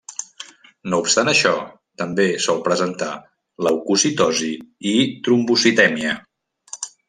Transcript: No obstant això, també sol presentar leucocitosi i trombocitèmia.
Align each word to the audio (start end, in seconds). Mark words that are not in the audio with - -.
No 0.93 0.99
obstant 1.03 1.29
això, 1.33 1.51
també 2.03 2.25
sol 2.47 2.63
presentar 2.69 3.11
leucocitosi 3.69 4.51
i 4.93 4.95
trombocitèmia. 5.29 6.19